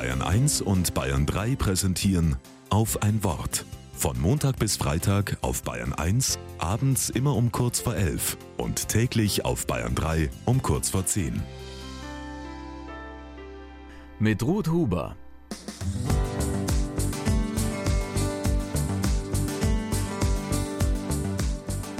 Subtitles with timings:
[0.00, 2.36] Bayern 1 und Bayern 3 präsentieren
[2.70, 3.66] auf ein Wort.
[3.92, 9.44] Von Montag bis Freitag auf Bayern 1, abends immer um kurz vor 11 und täglich
[9.44, 11.42] auf Bayern 3 um kurz vor 10.
[14.18, 15.16] Mit Ruth Huber.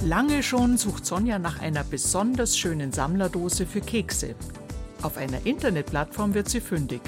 [0.03, 4.33] Lange schon sucht Sonja nach einer besonders schönen Sammlerdose für Kekse.
[5.03, 7.01] Auf einer Internetplattform wird sie fündig.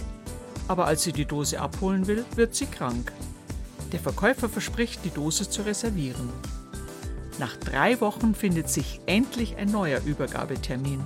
[0.68, 3.12] Aber als sie die Dose abholen will, wird sie krank.
[3.92, 6.30] Der Verkäufer verspricht, die Dose zu reservieren.
[7.40, 11.04] Nach drei Wochen findet sich endlich ein neuer Übergabetermin.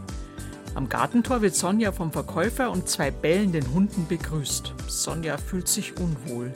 [0.76, 4.74] Am Gartentor wird Sonja vom Verkäufer und zwei bellenden Hunden begrüßt.
[4.88, 6.52] Sonja fühlt sich unwohl.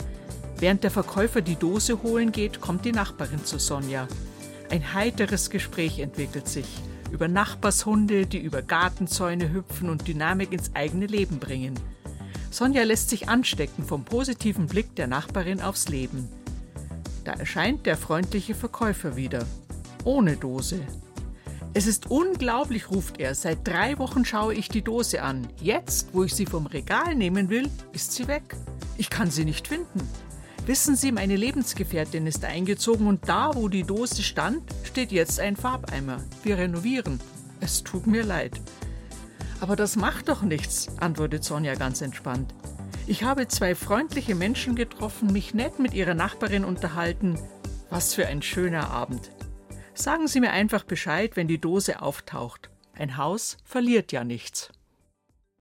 [0.60, 4.08] Während der Verkäufer die Dose holen geht, kommt die Nachbarin zu Sonja.
[4.70, 6.68] Ein heiteres Gespräch entwickelt sich
[7.12, 11.74] über Nachbarshunde, die über Gartenzäune hüpfen und Dynamik ins eigene Leben bringen.
[12.52, 16.27] Sonja lässt sich anstecken vom positiven Blick der Nachbarin aufs Leben.
[17.24, 19.46] Da erscheint der freundliche Verkäufer wieder.
[20.04, 20.82] Ohne Dose.
[21.74, 23.35] Es ist unglaublich, ruft er.
[23.35, 25.48] Seit drei Wochen schaue ich die Dose an.
[25.62, 28.58] Jetzt, wo ich sie vom Regal nehmen will, ist sie weg.
[28.98, 30.02] Ich kann sie nicht finden.
[30.65, 35.55] Wissen Sie, meine Lebensgefährtin ist eingezogen und da, wo die Dose stand, steht jetzt ein
[35.55, 36.21] Farbeimer.
[36.43, 37.20] Wir renovieren.
[37.62, 38.60] Es tut mir leid.
[39.62, 42.54] Aber das macht doch nichts, antwortet Sonja ganz entspannt.
[43.05, 47.40] Ich habe zwei freundliche Menschen getroffen, mich nett mit ihrer Nachbarin unterhalten.
[47.91, 49.31] Was für ein schöner Abend.
[49.93, 52.71] Sagen Sie mir einfach Bescheid, wenn die Dose auftaucht.
[52.93, 54.71] Ein Haus verliert ja nichts.